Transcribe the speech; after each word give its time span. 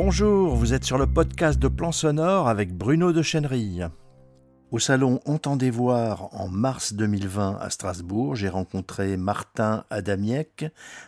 Bonjour, 0.00 0.54
vous 0.54 0.74
êtes 0.74 0.84
sur 0.84 0.96
le 0.96 1.08
podcast 1.08 1.58
de 1.58 1.66
Plan 1.66 1.90
Sonore 1.90 2.48
avec 2.48 2.72
Bruno 2.72 3.12
de 3.12 3.20
Chenerille. 3.20 3.88
Au 4.70 4.78
salon 4.78 5.18
Entendez 5.26 5.70
voir 5.70 6.28
en 6.32 6.46
mars 6.46 6.92
2020 6.92 7.58
à 7.60 7.68
Strasbourg, 7.68 8.36
j'ai 8.36 8.48
rencontré 8.48 9.16
Martin 9.16 9.82
Adamiec, 9.90 10.66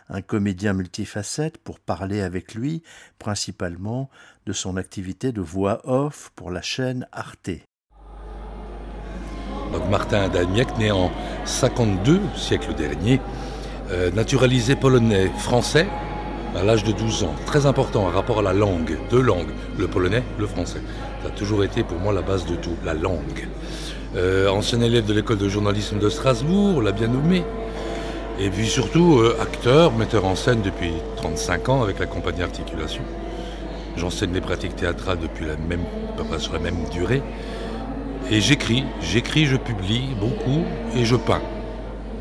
un 0.09 0.21
comédien 0.21 0.73
multifacette, 0.73 1.57
pour 1.57 1.79
parler 1.79 2.19
avec 2.19 2.53
lui 2.53 2.83
principalement 3.17 4.09
de 4.45 4.51
son 4.51 4.75
activité 4.75 5.31
de 5.31 5.39
voix 5.39 5.79
off 5.85 6.29
pour 6.35 6.51
la 6.51 6.61
chaîne 6.61 7.07
Arte. 7.13 7.51
Martin 9.89 10.23
Adamiec, 10.23 10.77
né 10.77 10.91
en 10.91 11.11
52, 11.45 12.19
siècle 12.35 12.75
dernier, 12.75 13.21
euh, 13.89 14.11
naturalisé 14.11 14.75
polonais, 14.75 15.29
français, 15.37 15.87
à 16.55 16.63
l'âge 16.63 16.83
de 16.83 16.91
12 16.91 17.23
ans. 17.23 17.35
Très 17.45 17.65
important, 17.65 18.07
un 18.07 18.11
rapport 18.11 18.39
à 18.39 18.41
la 18.41 18.53
langue, 18.53 18.97
deux 19.09 19.21
langues, 19.21 19.51
le 19.77 19.87
polonais, 19.87 20.23
le 20.37 20.47
français. 20.47 20.81
Ça 21.23 21.29
a 21.29 21.31
toujours 21.31 21.63
été 21.63 21.83
pour 21.83 21.97
moi 21.99 22.13
la 22.13 22.21
base 22.21 22.45
de 22.45 22.55
tout, 22.55 22.75
la 22.83 22.93
langue. 22.93 23.47
Euh, 24.15 24.49
ancien 24.49 24.81
élève 24.81 25.05
de 25.05 25.13
l'école 25.13 25.37
de 25.37 25.47
journalisme 25.47 25.99
de 25.99 26.09
Strasbourg, 26.09 26.77
on 26.77 26.81
l'a 26.81 26.91
bien 26.91 27.07
nommé. 27.07 27.43
Et 28.39 28.49
puis 28.49 28.67
surtout 28.67 29.19
euh, 29.19 29.37
acteur, 29.41 29.93
metteur 29.93 30.25
en 30.25 30.35
scène 30.35 30.61
depuis 30.61 30.91
35 31.17 31.69
ans 31.69 31.83
avec 31.83 31.99
la 31.99 32.05
compagnie 32.05 32.41
Articulation. 32.41 33.03
J'enseigne 33.95 34.33
les 34.33 34.41
pratiques 34.41 34.75
théâtrales 34.75 35.19
depuis 35.19 35.45
la 35.45 35.55
même, 35.57 35.83
à 36.13 36.17
peu 36.17 36.23
près 36.23 36.39
sur 36.39 36.53
la 36.53 36.59
même 36.59 36.89
durée. 36.91 37.21
Et 38.29 38.41
j'écris, 38.41 38.83
j'écris, 39.01 39.45
je 39.45 39.57
publie 39.57 40.15
beaucoup 40.19 40.63
et 40.95 41.05
je 41.05 41.15
peins. 41.15 41.41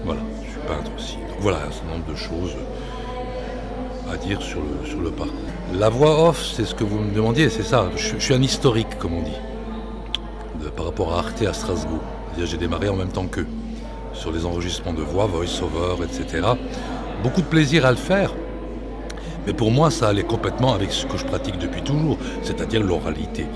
Voilà, 0.05 0.20
je 0.45 0.51
suis 0.51 0.61
peintre 0.67 0.91
aussi. 0.97 1.17
Donc 1.17 1.39
voilà, 1.41 1.59
un 1.59 1.70
certain 1.70 1.92
nombre 1.92 2.11
de 2.11 2.17
choses 2.17 2.56
dire 4.16 4.42
sur 4.42 4.61
le, 4.61 4.89
sur 4.89 5.00
le. 5.00 5.12
La 5.78 5.89
voix 5.89 6.28
off, 6.28 6.44
c'est 6.44 6.64
ce 6.64 6.75
que 6.75 6.84
vous 6.84 6.98
me 6.98 7.14
demandiez, 7.14 7.48
c'est 7.50 7.62
ça. 7.62 7.91
Je, 7.97 8.17
suis 8.19 8.34
un 8.34 8.42
historique, 8.42 8.98
comme 8.98 9.14
on 9.14 9.22
dit, 9.22 10.70
par 10.77 10.86
rapport 10.86 11.14
à 11.14 11.19
Arte 11.19 11.42
à 11.42 11.52
Strasbourg. 11.52 12.00
J'ai 12.42 12.56
démarré 12.56 12.89
en 12.89 12.97
même 12.97 13.11
temps 13.11 13.27
qu'eux, 13.27 13.47
sur 14.12 14.33
les 14.33 14.47
enregistrements 14.47 14.94
de 14.94 15.02
voix, 15.02 15.27
voice-over, 15.27 16.05
etc. 16.05 16.47
Beaucoup 17.22 17.42
de 17.42 17.47
plaisir 17.47 17.84
à 17.86 17.91
le 17.91 17.97
faire. 17.97 18.33
Mais 19.47 19.52
pour 19.52 19.70
moi, 19.70 19.91
ça 19.91 20.08
allait 20.08 20.22
complètement 20.22 20.74
avec 20.74 20.92
ce 20.92 21.06
que 21.06 21.17
je 21.17 21.24
pratique 21.24 21.58
depuis 21.58 21.83
toujours, 21.83 22.19
c'est-à-dire 22.42 22.83
l'oralité. 22.83 23.47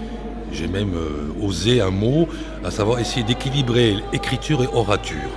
J'ai 0.52 0.68
même 0.68 0.94
euh, 0.94 1.44
osé 1.44 1.80
un 1.80 1.90
mot, 1.90 2.28
à 2.64 2.70
savoir 2.70 3.00
essayer 3.00 3.24
d'équilibrer 3.24 3.96
écriture 4.12 4.62
et 4.62 4.68
orature. 4.72 5.30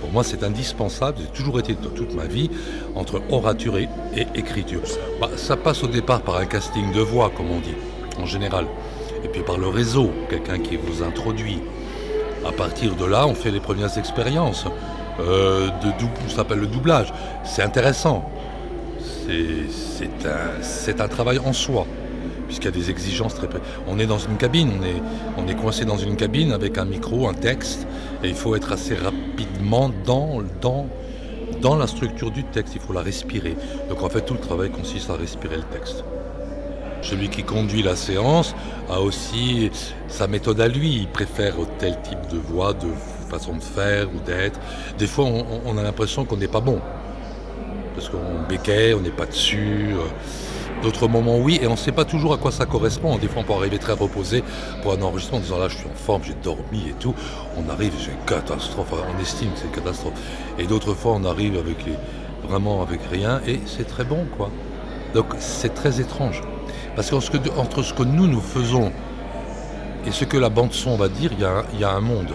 Pour 0.00 0.10
moi, 0.12 0.22
c'est 0.24 0.42
indispensable, 0.42 1.18
j'ai 1.20 1.38
toujours 1.38 1.58
été 1.58 1.74
toute 1.74 2.14
ma 2.14 2.26
vie 2.26 2.50
entre 2.94 3.22
orature 3.30 3.78
et, 3.78 3.88
écriture. 4.34 4.80
Bah, 5.20 5.30
ça 5.36 5.56
passe 5.56 5.82
au 5.82 5.86
départ 5.86 6.22
par 6.22 6.36
un 6.36 6.46
casting 6.46 6.92
de 6.92 7.00
voix, 7.00 7.30
comme 7.34 7.50
on 7.50 7.60
dit, 7.60 7.74
en 8.20 8.26
général. 8.26 8.66
Et 9.24 9.28
puis 9.28 9.42
par 9.42 9.58
le 9.58 9.68
réseau, 9.68 10.10
quelqu'un 10.28 10.58
qui 10.58 10.76
vous 10.76 11.02
introduit. 11.02 11.60
À 12.46 12.52
partir 12.52 12.94
de 12.94 13.04
là, 13.04 13.26
on 13.26 13.34
fait 13.34 13.50
les 13.50 13.60
premières 13.60 13.98
expériences. 13.98 14.66
Euh, 15.18 15.68
de 15.68 15.90
ça 16.28 16.36
s'appelle 16.36 16.60
le 16.60 16.66
doublage. 16.66 17.12
C'est 17.44 17.62
intéressant. 17.62 18.30
C'est 19.26 21.00
un, 21.00 21.04
un 21.04 21.08
travail 21.08 21.38
en 21.38 21.52
soi 21.52 21.86
puisqu'il 22.46 22.66
y 22.66 22.68
a 22.68 22.72
des 22.72 22.90
exigences 22.90 23.34
très... 23.34 23.48
On 23.86 23.98
est 23.98 24.06
dans 24.06 24.18
une 24.18 24.36
cabine, 24.36 24.70
on 24.80 24.84
est, 24.84 25.54
on 25.54 25.60
coincé 25.60 25.84
dans 25.84 25.98
une 25.98 26.16
cabine 26.16 26.52
avec 26.52 26.78
un 26.78 26.84
micro, 26.84 27.28
un 27.28 27.34
texte, 27.34 27.86
et 28.22 28.28
il 28.28 28.34
faut 28.34 28.56
être 28.56 28.72
assez 28.72 28.94
rapidement 28.94 29.90
dans 30.06 30.42
la 31.76 31.86
structure 31.86 32.30
du 32.30 32.44
texte, 32.44 32.74
il 32.74 32.80
faut 32.80 32.92
la 32.92 33.02
respirer. 33.02 33.56
Donc 33.88 34.02
en 34.02 34.08
fait, 34.08 34.22
tout 34.22 34.34
le 34.34 34.40
travail 34.40 34.70
consiste 34.70 35.10
à 35.10 35.16
respirer 35.16 35.56
le 35.56 35.64
texte. 35.64 36.04
Celui 37.02 37.28
qui 37.28 37.44
conduit 37.44 37.82
la 37.82 37.94
séance 37.94 38.54
a 38.90 39.00
aussi 39.00 39.70
sa 40.08 40.26
méthode 40.26 40.60
à 40.60 40.68
lui, 40.68 40.96
il 41.02 41.08
préfère 41.08 41.54
tel 41.78 42.00
type 42.02 42.26
de 42.32 42.38
voix, 42.38 42.72
de 42.72 42.88
façon 43.30 43.54
de 43.56 43.62
faire 43.62 44.08
ou 44.14 44.18
d'être. 44.24 44.58
Des 44.98 45.06
fois, 45.06 45.24
on, 45.24 45.78
a 45.78 45.82
l'impression 45.82 46.24
qu'on 46.24 46.36
n'est 46.36 46.48
pas 46.48 46.60
bon, 46.60 46.80
parce 47.94 48.08
qu'on 48.08 48.42
béquait, 48.48 48.94
on 48.94 49.00
n'est 49.00 49.10
pas 49.10 49.26
dessus. 49.26 49.90
D'autres 50.82 51.08
moments, 51.08 51.38
oui, 51.38 51.58
et 51.62 51.66
on 51.66 51.72
ne 51.72 51.76
sait 51.76 51.92
pas 51.92 52.04
toujours 52.04 52.34
à 52.34 52.36
quoi 52.36 52.52
ça 52.52 52.66
correspond. 52.66 53.16
Des 53.16 53.28
fois, 53.28 53.42
on 53.42 53.44
peut 53.44 53.54
arriver 53.54 53.78
très 53.78 53.94
reposé 53.94 54.44
pour 54.82 54.92
un 54.92 55.02
enregistrement 55.02 55.38
en 55.38 55.42
disant 55.42 55.58
là, 55.58 55.68
je 55.68 55.76
suis 55.78 55.86
en 55.86 55.94
forme, 55.94 56.22
j'ai 56.22 56.34
dormi 56.34 56.88
et 56.88 56.94
tout. 56.98 57.14
On 57.56 57.68
arrive, 57.70 57.92
c'est 57.98 58.10
une 58.10 58.24
catastrophe, 58.26 58.92
on 58.92 59.20
estime 59.20 59.50
que 59.52 59.58
c'est 59.58 59.66
une 59.66 59.70
catastrophe. 59.72 60.14
Et 60.58 60.66
d'autres 60.66 60.94
fois, 60.94 61.12
on 61.14 61.24
arrive 61.24 61.58
vraiment 62.46 62.82
avec 62.82 63.00
rien, 63.10 63.40
et 63.46 63.60
c'est 63.66 63.86
très 63.86 64.04
bon, 64.04 64.26
quoi. 64.36 64.50
Donc, 65.14 65.26
c'est 65.38 65.74
très 65.74 66.00
étrange. 66.00 66.42
Parce 66.94 67.10
qu'entre 67.10 67.82
ce 67.82 67.92
que 67.94 68.02
nous, 68.02 68.26
nous 68.26 68.40
faisons 68.40 68.92
et 70.06 70.12
ce 70.12 70.24
que 70.24 70.36
la 70.36 70.50
bande-son 70.50 70.96
va 70.96 71.08
dire, 71.08 71.32
il 71.32 71.38
y, 71.38 71.80
y, 71.80 71.84
a 71.84 71.90
un 71.90 72.00
monde. 72.00 72.30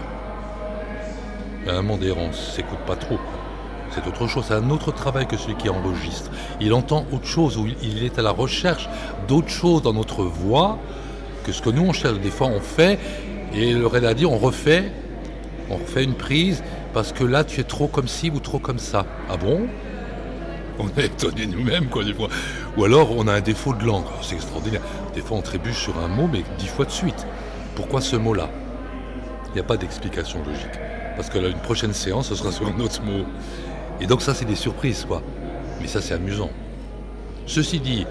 Il 1.62 1.68
y 1.68 1.70
a 1.70 1.78
un 1.78 1.82
monde 1.82 2.02
errant, 2.02 2.24
on 2.24 2.28
ne 2.28 2.32
s'écoute 2.32 2.80
pas 2.86 2.96
trop 2.96 3.18
c'est 3.94 4.06
autre 4.06 4.26
chose, 4.26 4.44
c'est 4.48 4.54
un 4.54 4.70
autre 4.70 4.92
travail 4.92 5.26
que 5.26 5.36
celui 5.36 5.54
qui 5.54 5.68
enregistre. 5.68 6.30
Il 6.60 6.72
entend 6.72 7.04
autre 7.12 7.26
chose, 7.26 7.56
ou 7.58 7.66
il 7.82 8.04
est 8.04 8.18
à 8.18 8.22
la 8.22 8.30
recherche 8.30 8.88
d'autre 9.28 9.48
chose 9.48 9.82
dans 9.82 9.92
notre 9.92 10.24
voix 10.24 10.78
que 11.44 11.52
ce 11.52 11.62
que 11.62 11.70
nous 11.70 11.82
on 11.82 11.92
cherche. 11.92 12.18
Des 12.20 12.30
fois 12.30 12.48
on 12.48 12.60
fait, 12.60 12.98
et 13.54 13.72
le 13.72 13.86
rédacteur 13.86 14.14
dit 14.14 14.26
on 14.26 14.38
refait, 14.38 14.90
on 15.70 15.76
refait 15.76 16.04
une 16.04 16.14
prise, 16.14 16.62
parce 16.92 17.12
que 17.12 17.24
là 17.24 17.44
tu 17.44 17.60
es 17.60 17.64
trop 17.64 17.86
comme 17.86 18.08
ci 18.08 18.30
ou 18.30 18.40
trop 18.40 18.58
comme 18.58 18.78
ça. 18.78 19.06
Ah 19.28 19.36
bon? 19.36 19.68
On 20.78 20.88
est 20.98 21.04
étonné 21.04 21.46
nous-mêmes, 21.46 21.88
quoi, 21.88 22.02
des 22.02 22.14
fois. 22.14 22.28
Ou 22.78 22.84
alors, 22.84 23.10
on 23.14 23.28
a 23.28 23.34
un 23.34 23.40
défaut 23.42 23.74
de 23.74 23.84
langue. 23.84 24.06
C'est 24.22 24.34
extraordinaire. 24.34 24.80
Des 25.14 25.20
fois, 25.20 25.36
on 25.36 25.42
trébuche 25.42 25.78
sur 25.78 25.98
un 25.98 26.08
mot, 26.08 26.28
mais 26.32 26.42
dix 26.58 26.66
fois 26.66 26.86
de 26.86 26.90
suite. 26.90 27.26
Pourquoi 27.76 28.00
ce 28.00 28.16
mot-là? 28.16 28.48
Il 29.48 29.52
n'y 29.52 29.60
a 29.60 29.64
pas 29.64 29.76
d'explication 29.76 30.38
logique. 30.38 30.80
Parce 31.14 31.28
que 31.28 31.38
là, 31.38 31.48
une 31.48 31.58
prochaine 31.58 31.92
séance, 31.92 32.28
ce 32.28 32.34
sera 32.34 32.50
sur 32.50 32.66
un 32.66 32.80
autre 32.80 33.02
mot. 33.02 33.24
Et 34.00 34.06
donc 34.06 34.22
ça, 34.22 34.34
c'est 34.34 34.44
des 34.44 34.56
surprises, 34.56 35.04
quoi. 35.06 35.22
Mais 35.80 35.86
ça, 35.86 36.00
c'est 36.00 36.14
amusant. 36.14 36.50
Ceci 37.46 37.80
dit, 37.80 38.06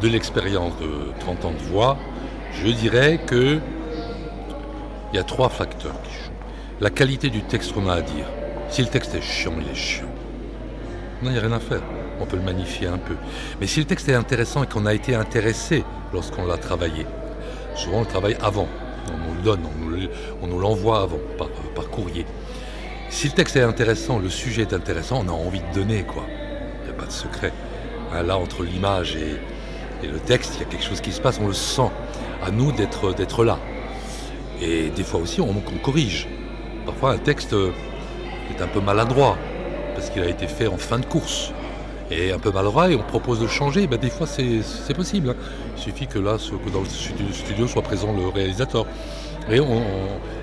de 0.00 0.08
l'expérience 0.08 0.72
de 0.78 1.18
30 1.20 1.44
ans 1.44 1.52
de 1.52 1.70
voix, 1.70 1.96
je 2.52 2.68
dirais 2.68 3.20
que 3.26 3.58
il 5.12 5.16
y 5.16 5.18
a 5.18 5.24
trois 5.24 5.48
facteurs 5.48 6.00
qui 6.02 6.10
jouent. 6.10 6.32
La 6.80 6.90
qualité 6.90 7.28
du 7.28 7.42
texte 7.42 7.72
qu'on 7.72 7.88
a 7.88 7.94
à 7.94 8.00
dire. 8.00 8.26
Si 8.70 8.80
le 8.80 8.88
texte 8.88 9.14
est 9.14 9.20
chiant, 9.20 9.52
il 9.60 9.70
est 9.70 9.74
chiant. 9.74 10.06
Non, 11.22 11.30
il 11.30 11.32
n'y 11.32 11.38
a 11.38 11.42
rien 11.42 11.52
à 11.52 11.60
faire. 11.60 11.82
On 12.20 12.24
peut 12.24 12.36
le 12.36 12.42
magnifier 12.42 12.86
un 12.86 12.98
peu. 12.98 13.14
Mais 13.60 13.66
si 13.66 13.80
le 13.80 13.86
texte 13.86 14.08
est 14.08 14.14
intéressant 14.14 14.64
et 14.64 14.66
qu'on 14.66 14.86
a 14.86 14.94
été 14.94 15.14
intéressé 15.14 15.84
lorsqu'on 16.12 16.46
l'a 16.46 16.56
travaillé, 16.56 17.06
souvent 17.74 17.98
on 17.98 18.00
le 18.00 18.06
travaille 18.06 18.36
avant. 18.42 18.68
On 19.08 19.28
nous 19.28 19.34
le 19.36 19.42
donne, 19.42 19.60
on 20.40 20.46
nous 20.46 20.58
l'envoie 20.58 21.02
avant, 21.02 21.18
par 21.74 21.90
courrier. 21.90 22.24
Si 23.12 23.28
le 23.28 23.34
texte 23.34 23.56
est 23.56 23.62
intéressant, 23.62 24.18
le 24.18 24.30
sujet 24.30 24.62
est 24.62 24.72
intéressant, 24.72 25.22
on 25.22 25.28
a 25.28 25.32
envie 25.32 25.60
de 25.60 25.74
donner, 25.74 26.02
quoi. 26.02 26.24
Il 26.80 26.86
n'y 26.86 26.96
a 26.96 26.98
pas 26.98 27.04
de 27.04 27.12
secret. 27.12 27.52
Hein, 28.10 28.22
là, 28.22 28.38
entre 28.38 28.64
l'image 28.64 29.16
et, 29.16 30.08
le 30.08 30.18
texte, 30.18 30.54
il 30.56 30.60
y 30.60 30.62
a 30.62 30.64
quelque 30.64 30.82
chose 30.82 31.02
qui 31.02 31.12
se 31.12 31.20
passe, 31.20 31.38
on 31.38 31.46
le 31.46 31.52
sent. 31.52 31.90
À 32.42 32.50
nous 32.50 32.72
d'être, 32.72 33.14
d'être 33.14 33.44
là. 33.44 33.58
Et 34.62 34.88
des 34.88 35.04
fois 35.04 35.20
aussi, 35.20 35.42
on, 35.42 35.52
corrige. 35.82 36.26
Parfois, 36.86 37.12
un 37.12 37.18
texte 37.18 37.52
est 37.52 38.62
un 38.62 38.66
peu 38.66 38.80
maladroit, 38.80 39.36
parce 39.94 40.08
qu'il 40.08 40.22
a 40.22 40.28
été 40.28 40.48
fait 40.48 40.66
en 40.66 40.78
fin 40.78 40.98
de 40.98 41.04
course. 41.04 41.52
Et 42.12 42.30
un 42.30 42.38
peu 42.38 42.50
maladroit, 42.50 42.90
et 42.90 42.94
on 42.94 43.02
propose 43.02 43.40
de 43.40 43.46
changer. 43.46 43.86
Ben, 43.86 43.98
des 43.98 44.10
fois, 44.10 44.26
c'est, 44.26 44.94
possible. 44.94 45.30
Hein. 45.30 45.36
Il 45.76 45.82
suffit 45.82 46.06
que 46.06 46.18
là, 46.18 46.36
que 46.36 46.70
dans 46.70 46.80
le 46.80 47.32
studio 47.32 47.66
soit 47.66 47.82
présent 47.82 48.12
le 48.12 48.28
réalisateur. 48.28 48.86
Et 49.50 49.60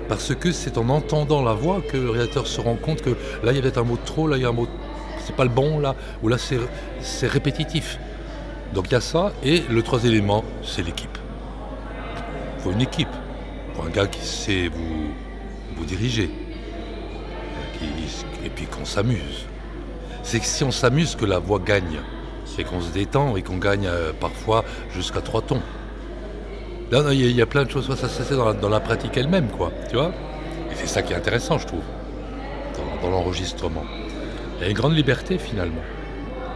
parce 0.08 0.34
que 0.34 0.52
c'est 0.52 0.76
en 0.76 0.88
entendant 0.88 1.42
la 1.42 1.54
voix 1.54 1.80
que 1.80 1.96
le 1.96 2.10
réalisateur 2.10 2.46
se 2.46 2.60
rend 2.60 2.74
compte 2.76 3.02
que 3.02 3.10
là, 3.42 3.52
il 3.52 3.56
y 3.56 3.58
avait 3.58 3.78
un 3.78 3.82
mot 3.82 3.96
de 3.96 4.04
trop, 4.04 4.26
là, 4.26 4.36
il 4.36 4.42
y 4.42 4.44
a 4.44 4.48
un 4.48 4.52
mot. 4.52 4.68
C'est 5.24 5.36
pas 5.36 5.44
le 5.44 5.50
bon, 5.50 5.78
là, 5.78 5.94
ou 6.22 6.28
là, 6.28 6.36
c'est 6.38 7.26
répétitif. 7.28 7.98
Donc 8.74 8.86
il 8.88 8.92
y 8.92 8.96
a 8.96 9.00
ça, 9.00 9.32
et 9.44 9.62
le 9.70 9.82
troisième 9.82 10.12
élément, 10.14 10.44
c'est 10.62 10.82
l'équipe. 10.82 11.18
Il 12.58 12.62
faut 12.62 12.72
une 12.72 12.82
équipe. 12.82 13.08
Pour 13.74 13.84
un 13.84 13.90
gars 13.90 14.06
qui 14.06 14.20
sait 14.20 14.68
vous 14.68 15.84
diriger. 15.86 16.30
et 18.44 18.50
puis 18.50 18.66
qu'on 18.66 18.84
s'amuse. 18.84 19.46
C'est 20.22 20.40
que 20.40 20.46
si 20.46 20.64
on 20.64 20.70
s'amuse 20.70 21.16
que 21.16 21.24
la 21.24 21.38
voix 21.38 21.58
gagne. 21.58 22.00
C'est 22.44 22.64
qu'on 22.64 22.80
se 22.80 22.90
détend 22.90 23.36
et 23.36 23.42
qu'on 23.42 23.58
gagne 23.58 23.86
euh, 23.86 24.12
parfois 24.18 24.64
jusqu'à 24.92 25.20
trois 25.20 25.40
tons 25.40 25.62
il 27.12 27.36
y, 27.36 27.42
a 27.42 27.46
plein 27.46 27.64
de 27.64 27.70
choses, 27.70 27.86
ça, 27.94 28.08
c'est 28.08 28.34
dans, 28.34 28.68
la 28.68 28.80
pratique 28.80 29.16
elle-même, 29.16 29.48
quoi, 29.48 29.70
tu 29.88 29.96
vois. 29.96 30.12
Et 30.70 30.74
c'est 30.74 30.88
ça 30.88 31.02
qui 31.02 31.12
est 31.12 31.16
intéressant, 31.16 31.58
je 31.58 31.66
trouve, 31.66 31.82
dans, 33.02 33.10
l'enregistrement. 33.10 33.84
Il 34.58 34.64
y 34.64 34.66
a 34.66 34.70
une 34.70 34.76
grande 34.76 34.96
liberté, 34.96 35.38
finalement. 35.38 35.82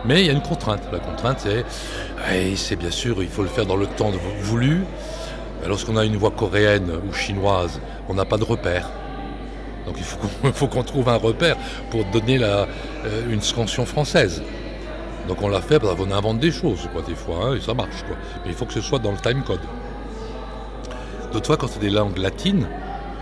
Mais 0.05 0.23
il 0.23 0.27
y 0.27 0.31
a 0.31 0.33
une 0.33 0.43
contrainte. 0.43 0.83
La 0.93 0.99
contrainte, 0.99 1.39
c'est, 1.41 1.65
c'est 2.57 2.77
bien 2.77 2.91
sûr, 2.91 3.23
il 3.23 3.29
faut 3.29 3.43
le 3.43 3.49
faire 3.49 3.67
dans 3.67 3.77
le 3.77 3.87
temps 3.87 4.11
voulu. 4.41 4.85
Lorsqu'on 5.67 5.97
a 5.97 6.05
une 6.05 6.17
voix 6.17 6.31
coréenne 6.31 6.91
ou 7.09 7.13
chinoise, 7.13 7.81
on 8.09 8.15
n'a 8.15 8.25
pas 8.25 8.37
de 8.37 8.45
repère. 8.45 8.91
Donc 9.87 9.97
il 10.45 10.53
faut 10.53 10.67
qu'on 10.67 10.83
trouve 10.83 11.09
un 11.09 11.17
repère 11.17 11.57
pour 11.91 12.05
donner 12.07 12.39
la, 12.39 12.67
euh, 13.05 13.31
une 13.31 13.43
scansion 13.43 13.87
française. 13.87 14.43
Donc 15.29 15.43
on 15.43 15.49
l'a 15.49 15.61
fait 15.61 15.79
parce 15.79 15.95
qu'on 15.97 16.11
invente 16.11 16.39
des 16.39 16.53
choses, 16.53 16.89
quoi, 16.93 17.03
des 17.03 17.15
fois, 17.15 17.37
hein, 17.45 17.55
et 17.55 17.61
ça 17.61 17.75
marche, 17.75 18.03
quoi. 18.07 18.17
Mais 18.45 18.51
il 18.51 18.55
faut 18.55 18.67
que 18.67 18.75
ce 18.75 18.81
soit 18.81 18.99
dans 18.99 19.13
le 19.13 19.19
time 19.19 19.43
code. 19.43 19.61
D'autres 21.33 21.47
fois, 21.47 21.57
quand 21.57 21.69
c'est 21.69 21.81
des 21.81 21.91
langues 21.91 22.19
latines, 22.19 22.67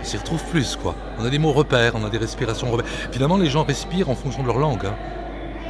on 0.00 0.04
s'y 0.04 0.16
retrouve 0.16 0.44
plus, 0.46 0.76
quoi. 0.76 0.94
On 1.18 1.24
a 1.24 1.30
des 1.30 1.38
mots 1.38 1.52
repères, 1.52 1.92
on 1.94 2.04
a 2.04 2.10
des 2.10 2.18
respirations 2.18 2.70
repères. 2.70 2.90
Finalement, 3.12 3.36
les 3.36 3.48
gens 3.48 3.62
respirent 3.62 4.10
en 4.10 4.16
fonction 4.16 4.42
de 4.42 4.48
leur 4.48 4.58
langue. 4.58 4.84
Hein. 4.84 4.94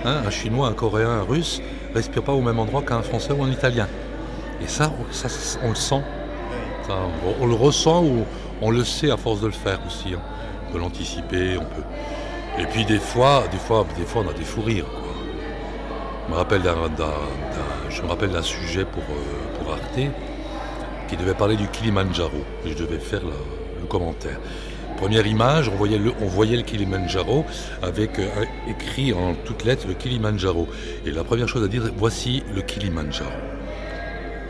Hein, 0.04 0.22
un 0.26 0.30
chinois, 0.30 0.68
un 0.68 0.72
coréen, 0.72 1.10
un 1.10 1.22
russe 1.22 1.60
ne 1.90 1.94
respirent 1.94 2.24
pas 2.24 2.32
au 2.32 2.40
même 2.40 2.58
endroit 2.58 2.82
qu'un 2.82 3.02
français 3.02 3.32
ou 3.32 3.44
un 3.44 3.50
italien. 3.50 3.86
Et 4.60 4.66
ça, 4.66 4.90
ça 5.10 5.28
on 5.62 5.68
le 5.68 5.74
sent. 5.74 6.02
on, 7.40 7.46
le 7.46 7.54
ressent 7.54 8.02
ou 8.02 8.24
on 8.60 8.70
le 8.70 8.84
sait 8.84 9.10
à 9.10 9.16
force 9.16 9.40
de 9.40 9.46
le 9.46 9.52
faire 9.52 9.78
aussi. 9.86 10.14
On 10.72 10.76
peut 10.76 10.80
l'anticiper, 10.80 11.58
on 11.58 11.66
peut. 11.66 11.82
Et 12.58 12.64
puis 12.64 12.86
des 12.86 12.98
fois, 12.98 13.44
des 13.52 13.58
fois, 13.58 13.86
des 13.98 14.06
fois, 14.06 14.22
on 14.26 14.30
a 14.30 14.32
des 14.32 14.42
fous 14.42 14.62
rires. 14.62 14.86
Je 16.26 16.32
me 16.32 16.38
rappelle 16.38 16.62
d'un, 16.62 16.74
je 17.90 18.00
me 18.00 18.06
rappelle 18.06 18.30
d'un 18.30 18.40
sujet 18.40 18.86
pour, 18.86 19.02
euh, 19.02 19.58
pour 19.58 19.70
Arte 19.70 20.00
qui 21.08 21.16
devait 21.18 21.34
parler 21.34 21.56
du 21.56 21.68
Kilimanjaro. 21.68 22.42
Je 22.64 22.72
devais 22.72 23.00
faire 23.00 23.20
le 23.22 23.86
commentaire. 23.86 24.38
Première 24.96 25.26
image, 25.26 25.68
on 25.68 25.76
voyait 25.76 25.98
le, 25.98 26.14
on 26.22 26.62
Kilimanjaro 26.62 27.44
avec 27.82 28.18
euh, 28.18 28.28
écrit 28.66 29.12
en 29.12 29.34
toutes 29.44 29.66
lettres 29.66 29.86
le 29.86 29.92
Kilimanjaro. 29.92 30.68
Et 31.04 31.10
la 31.10 31.22
première 31.22 31.48
chose 31.48 31.64
à 31.64 31.68
dire, 31.68 31.82
voici 31.98 32.42
le 32.54 32.62
Kilimanjaro. 32.62 33.30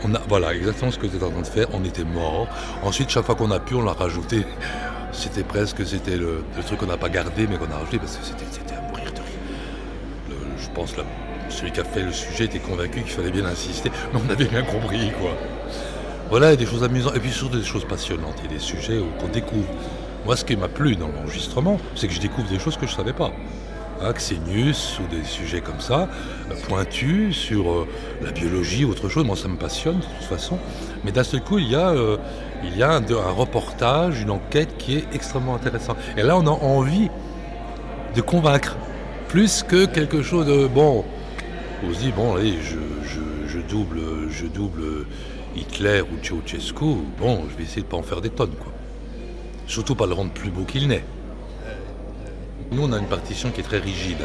On 0.05 0.15
a, 0.15 0.21
voilà, 0.29 0.55
exactement 0.55 0.93
ce 0.93 0.99
que 0.99 1.07
tu 1.09 1.17
étais 1.17 1.25
en 1.25 1.31
train 1.31 1.41
de 1.41 1.47
faire. 1.47 1.67
On 1.73 1.85
était 1.85 2.05
mort. 2.05 2.47
Ensuite, 2.85 3.11
chaque 3.11 3.25
fois 3.25 3.35
qu'on 3.35 3.51
a 3.51 3.59
pu, 3.59 3.75
on 3.75 3.83
l'a 3.83 3.93
rajouté. 3.93 4.45
C'était 5.12 5.44
presque, 5.44 5.87
c'était 5.87 6.17
le, 6.17 6.43
truc 6.67 6.81
qu'on 6.81 6.87
n'a 6.87 6.97
pas 6.97 7.09
gardé, 7.09 7.47
mais 7.47 7.56
qu'on 7.56 7.70
a 7.70 7.76
rajouté 7.76 7.99
parce 7.99 8.17
que 8.17 8.25
c'était, 8.25 8.75
à 8.75 8.81
mourir 8.81 9.12
de 9.12 9.20
rire. 9.20 10.38
je 10.59 10.69
pense 10.70 10.93
que 10.93 11.03
celui 11.49 11.70
qui 11.70 11.81
a 11.81 11.85
fait 11.85 12.03
le 12.03 12.12
sujet 12.12 12.44
était 12.44 12.59
convaincu 12.59 13.03
qu'il 13.03 13.12
fallait 13.12 13.31
bien 13.31 13.44
insister, 13.44 13.91
mais 14.12 14.20
on 14.26 14.31
avait 14.31 14.47
bien 14.47 14.62
compris, 14.62 15.12
quoi. 15.20 15.32
Voilà, 16.31 16.47
il 16.47 16.50
y 16.50 16.55
a 16.55 16.56
des 16.56 16.67
choses 16.67 16.82
amusantes, 16.82 17.14
et 17.14 17.20
puis 17.20 17.31
surtout 17.31 17.59
des 17.59 17.64
choses 17.64 17.85
passionnantes, 17.85 18.37
et 18.44 18.49
des 18.49 18.59
sujets 18.59 19.00
qu'on 19.20 19.29
découvre. 19.29 19.69
Moi, 20.25 20.37
ce 20.37 20.44
qui 20.44 20.56
m'a 20.56 20.69
plu 20.69 20.97
dans 20.97 21.09
l'enregistrement, 21.09 21.79
c'est 21.94 22.08
que 22.08 22.15
je 22.15 22.20
découvre 22.20 22.49
des 22.49 22.58
choses 22.58 22.76
que 22.76 22.87
je 22.87 22.93
ne 22.93 22.97
savais 22.97 23.12
pas. 23.12 23.32
Xenius 24.11 24.99
ou 24.99 25.15
des 25.15 25.23
sujets 25.23 25.61
comme 25.61 25.81
ça, 25.81 26.08
euh, 26.50 26.55
pointus 26.67 27.37
sur 27.37 27.70
euh, 27.70 27.88
la 28.23 28.32
biologie 28.32 28.85
ou 28.85 28.91
autre 28.91 29.08
chose. 29.08 29.25
Moi, 29.25 29.37
ça 29.37 29.47
me 29.47 29.56
passionne 29.56 29.99
de 29.99 30.03
toute 30.03 30.29
façon. 30.29 30.58
Mais 31.05 31.12
d'un 31.12 31.23
seul 31.23 31.43
coup, 31.43 31.58
il 31.58 31.69
y 31.69 31.76
a, 31.76 31.91
euh, 31.91 32.17
il 32.64 32.76
y 32.76 32.82
a 32.82 32.93
un, 32.93 33.03
reportage, 33.31 34.20
une 34.20 34.31
enquête 34.31 34.76
qui 34.79 34.97
est 34.97 35.05
extrêmement 35.12 35.55
intéressante. 35.55 35.97
Et 36.17 36.23
là, 36.23 36.37
on 36.37 36.47
a 36.47 36.50
envie 36.50 37.09
de 38.14 38.20
convaincre, 38.20 38.76
plus 39.29 39.62
que 39.62 39.87
quelque 39.87 40.23
chose 40.23 40.47
de 40.47 40.67
bon. 40.67 41.05
On 41.85 41.93
se 41.93 41.99
dit, 41.99 42.12
bon, 42.12 42.37
allez, 42.37 42.59
je, 42.62 43.59
double, 43.69 44.00
je 44.31 44.47
double 44.47 45.06
Hitler 45.56 46.03
ou 46.03 46.25
Ceausescu, 46.25 46.97
bon, 47.19 47.44
je 47.50 47.56
vais 47.56 47.64
essayer 47.64 47.82
de 47.82 47.87
ne 47.87 47.91
pas 47.91 47.97
en 47.97 48.03
faire 48.03 48.20
des 48.20 48.31
tonnes, 48.31 48.55
quoi. 48.55 48.73
Surtout 49.67 49.94
pas 49.94 50.06
le 50.06 50.15
rendre 50.15 50.32
plus 50.32 50.50
beau 50.50 50.65
qu'il 50.65 50.88
n'est. 50.88 51.05
Nous, 52.70 52.82
on 52.82 52.93
a 52.93 52.99
une 52.99 53.06
partition 53.06 53.50
qui 53.50 53.61
est 53.61 53.65
très 53.65 53.79
rigide. 53.79 54.25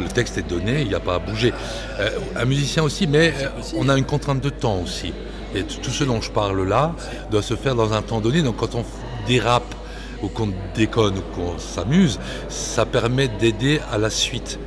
Le 0.00 0.08
texte 0.08 0.38
est 0.38 0.48
donné, 0.48 0.82
il 0.82 0.88
n'y 0.88 0.94
a 0.94 1.00
pas 1.00 1.16
à 1.16 1.18
bouger. 1.18 1.52
Euh, 2.00 2.10
un 2.34 2.44
musicien 2.44 2.82
aussi, 2.82 3.06
mais 3.06 3.32
euh, 3.40 3.48
on 3.76 3.88
a 3.88 3.96
une 3.96 4.04
contrainte 4.04 4.40
de 4.40 4.48
temps 4.48 4.80
aussi. 4.80 5.12
Et 5.54 5.64
tout 5.64 5.90
ce 5.90 6.04
dont 6.04 6.20
je 6.20 6.30
parle 6.30 6.66
là 6.66 6.94
doit 7.30 7.42
se 7.42 7.54
faire 7.54 7.74
dans 7.74 7.92
un 7.92 8.02
temps 8.02 8.20
donné. 8.20 8.42
Donc 8.42 8.56
quand 8.56 8.74
on 8.74 8.84
dérape 9.26 9.74
ou 10.22 10.28
qu'on 10.28 10.50
déconne 10.74 11.18
ou 11.18 11.22
qu'on 11.34 11.58
s'amuse, 11.58 12.18
ça 12.48 12.86
permet 12.86 13.28
d'aider 13.28 13.80
à 13.90 13.98
la 13.98 14.10
suite. 14.10 14.58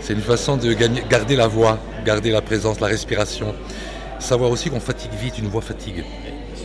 C'est 0.00 0.12
une 0.12 0.20
façon 0.20 0.56
de 0.56 0.72
garder 0.72 1.36
la 1.36 1.46
voix, 1.46 1.78
garder 2.04 2.30
la 2.30 2.42
présence, 2.42 2.80
la 2.80 2.88
respiration. 2.88 3.54
Savoir 4.18 4.50
aussi 4.50 4.70
qu'on 4.70 4.80
fatigue 4.80 5.12
vite, 5.12 5.38
une 5.38 5.48
voix 5.48 5.62
fatigue. 5.62 6.04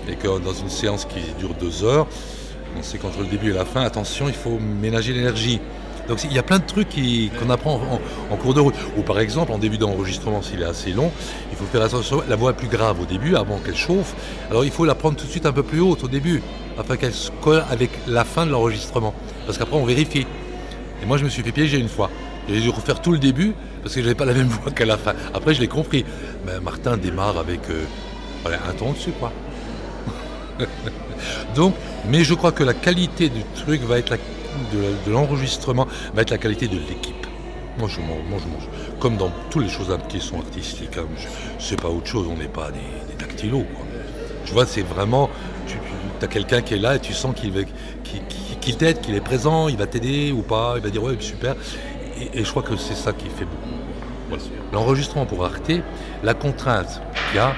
Et 0.07 0.15
que 0.15 0.27
dans 0.39 0.53
une 0.53 0.69
séance 0.69 1.05
qui 1.05 1.21
dure 1.37 1.53
deux 1.53 1.83
heures, 1.83 2.07
on 2.77 2.83
sait 2.83 2.97
qu'entre 2.97 3.19
le 3.19 3.27
début 3.27 3.51
et 3.51 3.53
la 3.53 3.65
fin, 3.65 3.81
attention, 3.81 4.27
il 4.27 4.33
faut 4.33 4.57
ménager 4.59 5.13
l'énergie. 5.13 5.59
Donc 6.09 6.23
il 6.23 6.33
y 6.33 6.39
a 6.39 6.43
plein 6.43 6.57
de 6.57 6.65
trucs 6.65 6.89
qu'on 7.39 7.49
apprend 7.51 7.79
en, 8.31 8.35
cours 8.35 8.55
de 8.55 8.59
route. 8.59 8.73
Ou 8.97 9.03
par 9.03 9.19
exemple, 9.19 9.51
en 9.51 9.59
début 9.59 9.77
d'enregistrement, 9.77 10.41
s'il 10.41 10.61
est 10.61 10.65
assez 10.65 10.91
long, 10.91 11.11
il 11.51 11.57
faut 11.57 11.65
faire 11.65 11.83
attention. 11.83 12.23
La 12.27 12.35
voix 12.35 12.53
plus 12.53 12.67
grave 12.67 12.99
au 12.99 13.05
début, 13.05 13.35
avant 13.35 13.59
qu'elle 13.59 13.77
chauffe. 13.77 14.15
Alors 14.49 14.65
il 14.65 14.71
faut 14.71 14.85
la 14.85 14.95
prendre 14.95 15.17
tout 15.17 15.25
de 15.25 15.31
suite 15.31 15.45
un 15.45 15.53
peu 15.53 15.61
plus 15.61 15.79
haute 15.79 16.03
au 16.03 16.07
début, 16.07 16.41
afin 16.79 16.97
qu'elle 16.97 17.13
se 17.13 17.29
colle 17.41 17.63
avec 17.69 17.91
la 18.07 18.25
fin 18.25 18.47
de 18.47 18.51
l'enregistrement. 18.51 19.13
Parce 19.45 19.59
qu'après, 19.59 19.77
on 19.77 19.85
vérifie. 19.85 20.25
Et 21.01 21.05
moi, 21.05 21.17
je 21.17 21.23
me 21.23 21.29
suis 21.29 21.43
fait 21.43 21.51
piéger 21.51 21.77
une 21.77 21.89
fois. 21.89 22.09
J'ai 22.49 22.59
dû 22.59 22.69
refaire 22.69 22.99
tout 23.01 23.11
le 23.11 23.19
début, 23.19 23.53
parce 23.83 23.93
que 23.93 24.01
je 24.01 24.05
n'avais 24.05 24.17
pas 24.17 24.25
la 24.25 24.33
même 24.33 24.47
voix 24.63 24.71
qu'à 24.71 24.85
la 24.85 24.97
fin. 24.97 25.13
Après, 25.35 25.53
je 25.53 25.61
l'ai 25.61 25.67
compris. 25.67 26.05
Martin 26.63 26.97
démarre 26.97 27.37
avec 27.37 27.61
euh, 27.69 27.85
un 28.45 28.73
ton 28.73 28.93
dessus, 28.93 29.11
quoi. 29.11 29.31
Donc, 31.55 31.75
mais 32.09 32.23
je 32.23 32.33
crois 32.33 32.51
que 32.51 32.63
la 32.63 32.73
qualité 32.73 33.29
du 33.29 33.43
truc 33.55 33.81
va 33.83 33.99
être 33.99 34.11
de, 34.73 35.11
l'enregistrement, 35.11 35.87
va 36.13 36.21
être 36.21 36.31
la 36.31 36.37
qualité 36.37 36.67
de 36.67 36.77
l'équipe. 36.77 37.27
Moi 37.77 37.87
je, 37.87 37.99
mange, 38.01 38.41
Comme 38.99 39.15
dans 39.17 39.31
toutes 39.49 39.63
les 39.63 39.69
choses 39.69 39.95
qui 40.09 40.19
sont 40.19 40.39
artistiques. 40.39 40.97
Hein. 40.97 41.05
C'est 41.59 41.79
pas 41.81 41.87
autre 41.87 42.07
chose, 42.07 42.27
on 42.29 42.37
n'est 42.37 42.47
pas 42.47 42.71
des, 42.71 43.13
des 43.13 43.17
dactylos. 43.17 43.65
Tu 44.45 44.53
vois, 44.53 44.65
c'est 44.65 44.81
vraiment. 44.81 45.29
Tu, 45.67 45.77
as 46.21 46.27
quelqu'un 46.27 46.61
qui 46.61 46.73
est 46.73 46.79
là 46.79 46.95
et 46.95 46.99
tu 46.99 47.13
sens 47.13 47.33
qu'il 47.33 47.53
qui, 48.61 48.75
t'aide, 48.75 48.99
qu'il 48.99 49.15
est 49.15 49.21
présent, 49.21 49.67
il 49.67 49.77
va 49.77 49.87
t'aider 49.87 50.31
ou 50.31 50.41
pas, 50.41 50.73
il 50.77 50.81
va 50.81 50.89
dire 50.89 51.03
ouais, 51.03 51.15
super. 51.19 51.55
Et, 52.33 52.43
je 52.43 52.49
crois 52.49 52.63
que 52.63 52.75
c'est 52.75 52.95
ça 52.95 53.13
qui 53.13 53.25
fait 53.25 53.45
beaucoup. 53.45 54.43
L'enregistrement 54.73 55.25
pour 55.25 55.45
Arte, 55.45 55.71
la 56.23 56.33
contrainte 56.33 57.01
qu'il 57.27 57.37
y 57.37 57.39
a, 57.39 57.55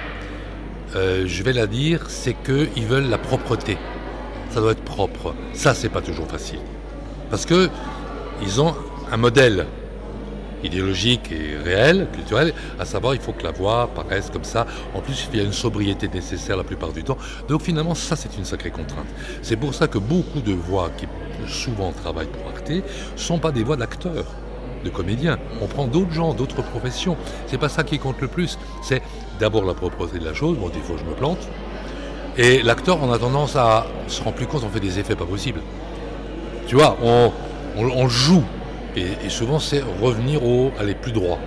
euh, 0.96 1.24
je 1.26 1.44
vais 1.44 1.54
la 1.54 1.68
dire, 1.68 2.10
c'est 2.10 2.34
qu'ils 2.34 2.86
veulent 2.86 3.10
la 3.10 3.18
propreté. 3.18 3.78
Ça 4.50 4.60
doit 4.60 4.74
être 4.74 4.84
propre. 4.84 5.34
Ça, 5.54 5.74
c'est 5.74 5.90
pas 5.90 6.02
toujours 6.02 6.28
facile. 6.28 6.60
Parce 7.31 7.45
que 7.45 7.69
ils 8.44 8.62
ont 8.62 8.75
un 9.12 9.18
modèle 9.18 9.66
idéologique 10.63 11.31
et 11.31 11.57
réel, 11.63 12.07
culturel, 12.13 12.54
à 12.80 12.86
savoir 12.86 13.16
il 13.16 13.22
faut 13.22 13.31
que 13.31 13.44
la 13.44 13.51
voix 13.51 13.89
paraisse 13.95 14.30
comme 14.30 14.44
ça. 14.44 14.68
En 14.94 15.00
plus, 15.00 15.28
il 15.31 15.39
y 15.39 15.42
a 15.42 15.45
une 15.45 15.54
sobriété 15.54 16.07
nécessaire 16.07 16.57
la 16.57 16.63
plupart 16.63 16.92
du 16.92 17.04
temps. 17.04 17.18
Donc 17.48 17.62
finalement, 17.62 17.95
ça 17.95 18.16
c'est 18.16 18.38
une 18.38 18.45
sacrée 18.45 18.69
contrainte. 18.69 19.07
C'est 19.42 19.56
pour 19.56 19.74
ça 19.74 19.88
que 19.88 19.98
beaucoup 19.98 20.42
de 20.42 20.54
voix 20.54 20.92
qui 20.98 21.07
souvent 21.48 21.92
travaillent 21.92 22.28
pour 22.28 22.48
Arte 22.51 22.72
sont 23.16 23.39
pas 23.39 23.51
des 23.51 23.63
voix 23.63 23.78
d'acteurs 23.78 24.25
de 24.83 24.89
comédiens. 24.89 25.38
On 25.62 25.68
prend 25.68 25.88
d'autres 25.88 26.11
gens, 26.11 26.33
d'autres 26.33 26.61
professions. 26.61 27.16
C'est 27.47 27.57
pas 27.57 27.69
ça 27.69 27.83
qui 27.83 27.97
compte 27.97 28.19
le 28.21 28.28
plus. 28.28 28.59
C'est 28.83 29.02
d'abord 29.40 29.66
la 29.66 29.73
propreté 29.73 30.19
de 30.19 30.26
la 30.26 30.33
chose. 30.33 30.57
Bon, 30.57 30.69
des 30.69 30.80
fois 30.80 30.97
je 31.00 31.09
me 31.09 31.16
plante. 31.16 31.47
Et 32.38 32.61
l'acteur, 32.61 33.00
on 33.02 33.11
a 33.11 33.18
tendance 33.18 33.56
à 33.56 33.88
se 34.07 34.23
rend 34.23 34.31
plus 34.31 34.47
compte, 34.47 34.64
on 34.64 34.69
fait 34.69 34.80
des 34.80 35.00
effets 35.00 35.16
pas 35.16 35.26
possibles. 35.26 35.61
Tu 36.71 36.78
vois, 36.78 36.97
on, 37.04 37.33
on, 37.75 38.07
joue. 38.07 38.45
Et, 38.95 39.28
souvent, 39.28 39.59
c'est 39.59 39.83
revenir 40.01 40.42
au 40.42 40.71
aller 40.80 40.95
plus 40.95 41.11
droit. 41.11 41.37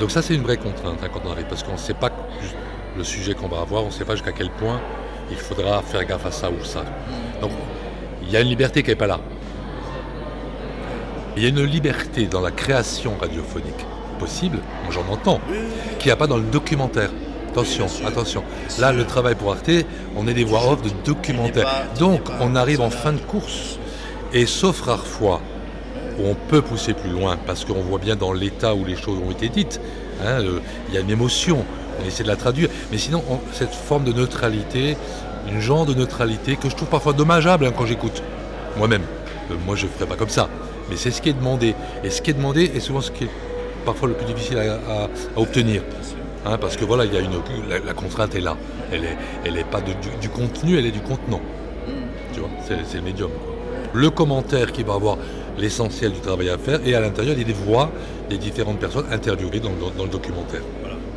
Donc 0.00 0.10
ça, 0.10 0.22
c'est 0.22 0.34
une 0.34 0.40
vraie 0.40 0.56
contrainte 0.56 1.00
hein, 1.04 1.08
quand 1.12 1.20
on 1.26 1.32
arrive, 1.32 1.44
parce 1.50 1.62
qu'on 1.62 1.72
ne 1.72 1.76
sait 1.76 1.92
pas 1.92 2.10
le 2.96 3.04
sujet 3.04 3.34
qu'on 3.34 3.48
va 3.48 3.60
avoir, 3.60 3.82
on 3.82 3.88
ne 3.88 3.90
sait 3.90 4.06
pas 4.06 4.14
jusqu'à 4.14 4.32
quel 4.32 4.48
point 4.48 4.80
il 5.30 5.36
faudra 5.36 5.82
faire 5.82 6.02
gaffe 6.06 6.24
à 6.24 6.30
ça 6.30 6.48
ou 6.48 6.64
ça. 6.64 6.82
Donc, 7.42 7.50
il 8.22 8.30
y 8.30 8.38
a 8.38 8.40
une 8.40 8.48
liberté 8.48 8.82
qui 8.82 8.88
n'est 8.88 8.96
pas 8.96 9.06
là. 9.06 9.20
Il 11.36 11.42
y 11.42 11.44
a 11.44 11.50
une 11.50 11.64
liberté 11.64 12.24
dans 12.24 12.40
la 12.40 12.52
création 12.52 13.18
radiophonique 13.20 13.84
possible, 14.18 14.60
moi 14.84 14.92
j'en 14.92 15.12
entends, 15.12 15.42
qu'il 15.98 16.06
n'y 16.06 16.12
a 16.12 16.16
pas 16.16 16.26
dans 16.26 16.38
le 16.38 16.44
documentaire. 16.44 17.10
Attention, 17.50 17.86
attention. 18.06 18.44
Là, 18.78 18.92
le 18.92 19.04
travail 19.04 19.34
pour 19.34 19.52
Arte, 19.52 19.84
on 20.16 20.26
est 20.26 20.32
des 20.32 20.44
voix 20.44 20.72
off 20.72 20.80
de 20.80 20.90
documentaire. 21.04 21.68
Donc, 21.98 22.22
on 22.40 22.56
arrive 22.56 22.80
en 22.80 22.88
fin 22.88 23.12
de 23.12 23.18
course. 23.18 23.78
Et 24.36 24.46
sauf 24.46 24.82
rare 24.82 25.06
fois 25.06 25.40
où 26.18 26.26
on 26.26 26.34
peut 26.34 26.62
pousser 26.62 26.92
plus 26.92 27.10
loin, 27.10 27.36
parce 27.46 27.64
qu'on 27.64 27.80
voit 27.80 27.98
bien 27.98 28.16
dans 28.16 28.32
l'état 28.32 28.74
où 28.74 28.84
les 28.84 28.96
choses 28.96 29.18
ont 29.18 29.30
été 29.30 29.48
dites, 29.48 29.80
hein, 30.22 30.42
il 30.88 30.94
y 30.94 30.98
a 30.98 31.00
une 31.00 31.10
émotion, 31.10 31.64
on 32.02 32.06
essaie 32.06 32.22
de 32.22 32.28
la 32.28 32.36
traduire. 32.36 32.68
Mais 32.92 32.98
sinon, 32.98 33.22
cette 33.52 33.74
forme 33.74 34.04
de 34.04 34.12
neutralité, 34.12 34.96
une 35.48 35.60
genre 35.60 35.86
de 35.86 35.94
neutralité 35.94 36.56
que 36.56 36.68
je 36.68 36.76
trouve 36.76 36.88
parfois 36.88 37.12
dommageable 37.12 37.66
hein, 37.66 37.72
quand 37.76 37.86
j'écoute 37.86 38.22
moi-même. 38.76 39.02
Euh, 39.50 39.54
moi, 39.64 39.74
je 39.74 39.86
ne 39.86 39.90
ferais 39.90 40.06
pas 40.06 40.16
comme 40.16 40.28
ça 40.28 40.48
mais 40.88 40.96
c'est 40.96 41.10
ce 41.10 41.20
qui 41.22 41.28
est 41.28 41.34
demandé. 41.34 41.74
Et 42.04 42.10
ce 42.10 42.22
qui 42.22 42.30
est 42.30 42.34
demandé 42.34 42.70
est 42.74 42.80
souvent 42.80 43.00
ce 43.00 43.10
qui 43.10 43.24
est 43.24 43.30
parfois 43.84 44.08
le 44.08 44.14
plus 44.14 44.26
difficile 44.26 44.58
à, 44.58 45.08
obtenir. 45.36 45.82
Hein, 46.44 46.58
parce 46.58 46.76
que 46.76 46.84
voilà, 46.84 47.04
il 47.04 47.12
y 47.12 47.16
a 47.16 47.20
une, 47.20 47.32
la, 47.68 47.94
contrainte 47.94 48.34
est 48.34 48.40
là. 48.40 48.56
Elle 48.92 49.54
n'est 49.54 49.64
pas 49.64 49.80
du, 49.80 50.28
contenu, 50.28 50.78
elle 50.78 50.86
est 50.86 50.92
du 50.92 51.00
contenant. 51.00 51.40
Tu 52.32 52.40
vois, 52.40 52.50
c'est 52.66 52.96
le 52.96 53.02
médium. 53.02 53.30
Le 53.96 54.10
commentaire 54.10 54.72
qui 54.72 54.82
va 54.82 54.92
avoir 54.92 55.16
l'essentiel 55.56 56.12
du 56.12 56.20
travail 56.20 56.50
à 56.50 56.58
faire, 56.58 56.80
et 56.84 56.94
à 56.94 57.00
l'intérieur, 57.00 57.34
il 57.34 57.38
y 57.38 57.44
a 57.44 57.46
des 57.46 57.54
voix 57.54 57.90
des 58.28 58.36
différentes 58.36 58.78
personnes 58.78 59.06
interviewées 59.10 59.58
dans, 59.58 59.70
le 59.70 60.10
documentaire. 60.10 60.60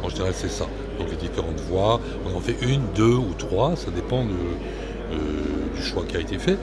En 0.02 0.08
général, 0.08 0.32
c'est 0.34 0.50
ça. 0.50 0.66
Donc 0.98 1.10
les 1.12 1.18
différentes 1.18 1.60
voix, 1.70 2.00
on 2.26 2.38
en 2.38 2.40
fait 2.40 2.56
une, 2.62 2.84
deux 2.96 3.16
ou 3.16 3.34
trois, 3.38 3.76
ça 3.76 3.92
dépend 3.92 4.24
euh, 4.24 5.18
du 5.76 5.82
choix 5.84 6.04
qui 6.08 6.16
a 6.16 6.22
été 6.22 6.38
fait. 6.40 6.58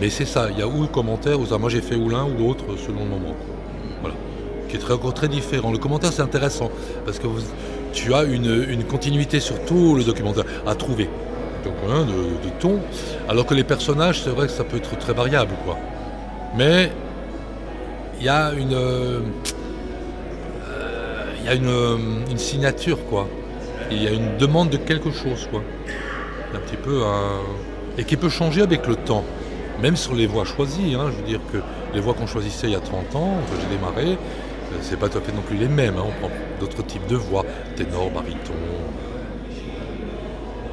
Mais 0.00 0.08
c'est 0.08 0.24
ça, 0.24 0.50
il 0.52 0.58
y 0.60 0.62
a 0.62 0.68
ou 0.68 0.82
le 0.82 0.86
commentaire, 0.86 1.40
ou 1.40 1.46
ça, 1.46 1.58
moi 1.58 1.68
j'ai 1.68 1.80
fait 1.80 1.96
ou 1.96 2.08
l'un 2.10 2.26
ou 2.26 2.38
l'autre 2.38 2.64
selon 2.76 3.00
le 3.00 3.10
moment. 3.10 3.34
Voilà. 4.02 4.14
qui 4.68 4.76
est 4.76 4.78
très, 4.78 4.94
encore 4.94 5.14
très 5.14 5.26
différent. 5.26 5.72
Le 5.72 5.78
commentaire, 5.78 6.12
c'est 6.12 6.22
intéressant 6.22 6.70
parce 7.04 7.18
que 7.18 7.26
tu 7.92 8.14
as 8.14 8.22
une, 8.22 8.84
continuité 8.84 9.40
sur 9.40 9.64
tout 9.64 9.96
le 9.96 10.04
documentaire 10.04 10.44
à 10.64 10.76
trouver. 10.76 11.08
De, 11.66 12.50
ton. 12.60 12.80
Alors 13.28 13.46
que 13.46 13.54
les 13.54 13.64
personnages, 13.64 14.22
c'est 14.22 14.30
vrai 14.30 14.46
que 14.46 14.52
ça 14.52 14.64
peut 14.64 14.76
être 14.76 14.96
très 14.98 15.12
variable, 15.12 15.52
quoi. 15.64 15.76
Mais 16.56 16.90
il 18.18 18.24
y 18.24 18.28
a 18.28 18.52
une. 18.52 18.74
Euh, 18.74 19.20
y 21.44 21.48
a 21.48 21.54
une, 21.54 22.24
une, 22.30 22.38
signature, 22.38 22.98
quoi. 23.08 23.28
Il 23.90 24.02
y 24.02 24.08
a 24.08 24.10
une 24.10 24.36
demande 24.36 24.70
de 24.70 24.78
quelque 24.78 25.12
chose, 25.12 25.46
quoi. 25.50 25.62
Un 26.54 26.58
petit 26.58 26.76
peu 26.76 27.02
un. 27.04 27.40
Et 27.98 28.04
qui 28.04 28.16
peut 28.16 28.28
changer 28.28 28.62
avec 28.62 28.86
le 28.86 28.96
temps 28.96 29.24
même 29.80 29.96
sur 29.96 30.14
les 30.14 30.26
voies 30.26 30.44
choisies. 30.44 30.94
Hein, 30.94 31.10
je 31.10 31.16
veux 31.16 31.26
dire 31.26 31.40
que 31.52 31.58
les 31.94 32.00
voies 32.00 32.14
qu'on 32.14 32.26
choisissait 32.26 32.68
il 32.68 32.72
y 32.72 32.76
a 32.76 32.80
30 32.80 33.16
ans, 33.16 33.36
que 33.50 33.60
j'ai 33.60 33.76
démarré, 33.76 34.12
euh, 34.12 34.76
c'est 34.80 34.98
pas 34.98 35.08
tout 35.08 35.18
à 35.18 35.20
fait 35.20 35.32
non 35.32 35.42
plus 35.42 35.56
les 35.56 35.68
mêmes. 35.68 35.96
Hein. 35.98 36.04
on 36.06 36.20
prend 36.20 36.30
d'autres 36.60 36.82
types 36.84 37.06
de 37.06 37.16
voix, 37.16 37.44
ténor, 37.76 38.10
baryton. 38.10 38.54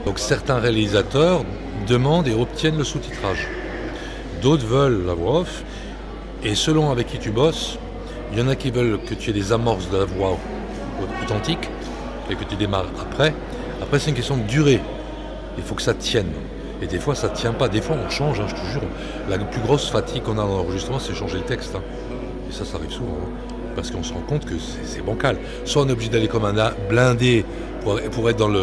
Donc 0.06 0.20
certains 0.20 0.60
réalisateurs 0.60 1.44
demandent 1.88 2.28
et 2.28 2.34
obtiennent 2.34 2.78
le 2.78 2.84
sous-titrage. 2.84 3.48
D'autres 4.42 4.66
veulent 4.66 5.06
la 5.06 5.14
voix 5.14 5.42
off. 5.42 5.64
Et 6.44 6.56
selon 6.56 6.92
avec 6.92 7.08
qui 7.08 7.20
tu 7.20 7.32
bosses, 7.32 7.78
il 8.32 8.40
y 8.40 8.42
en 8.42 8.50
a 8.50 8.56
qui 8.56 8.70
veulent 8.70 9.00
que 9.06 9.14
tu 9.14 9.30
aies 9.30 9.34
des 9.34 9.54
amorces 9.54 9.90
de 9.90 9.98
la 9.98 10.06
voix 10.06 10.38
authentique 11.24 11.70
et 12.30 12.36
que 12.36 12.44
tu 12.44 12.56
démarres 12.56 12.92
après. 13.02 13.34
Après, 13.82 14.00
c'est 14.00 14.10
une 14.10 14.16
question 14.16 14.36
de 14.36 14.44
durée. 14.44 14.82
Il 15.58 15.64
faut 15.64 15.76
que 15.76 15.82
ça 15.82 15.94
tienne. 15.94 16.32
Et 16.82 16.88
des 16.88 17.00
fois, 17.00 17.16
ça 17.16 17.30
ne 17.30 17.36
tient 17.36 17.54
pas. 17.54 17.70
Des 17.70 17.82
fois, 17.82 17.96
on 17.96 18.10
change, 18.10 18.42
hein, 18.42 18.46
je 18.48 18.56
te 18.56 18.66
jure. 18.72 18.82
La 19.30 19.38
plus 19.38 19.62
grosse 19.62 19.90
fatigue 19.90 20.24
qu'on 20.24 20.34
a 20.34 20.36
dans 20.42 20.58
l'enregistrement, 20.58 21.00
c'est 21.00 21.14
changer 21.14 21.38
le 21.38 21.44
texte. 21.44 21.76
Hein. 21.76 21.82
Et 22.50 22.54
ça, 22.54 22.66
ça 22.66 22.78
arrive 22.78 22.92
souvent. 22.92 23.18
Hein. 23.24 23.30
Parce 23.76 23.90
qu'on 23.90 24.04
se 24.04 24.14
rend 24.14 24.22
compte 24.22 24.46
que 24.46 24.56
c'est 24.84 25.04
bancal. 25.04 25.38
Soit 25.64 25.84
on 25.84 25.90
est 25.90 25.94
obligé 25.94 26.10
d'aller 26.10 26.28
comme 26.28 26.46
un 26.46 26.72
blindé 26.90 27.46
pour, 27.84 28.00
pour 28.12 28.30
être 28.30 28.38
dans 28.38 28.50
le, 28.50 28.60